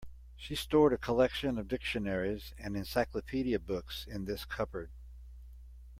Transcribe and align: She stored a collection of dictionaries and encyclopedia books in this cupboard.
She 0.35 0.55
stored 0.55 0.93
a 0.93 0.97
collection 0.97 1.59
of 1.59 1.67
dictionaries 1.67 2.55
and 2.57 2.75
encyclopedia 2.75 3.59
books 3.59 4.07
in 4.07 4.25
this 4.25 4.45
cupboard. 4.45 4.89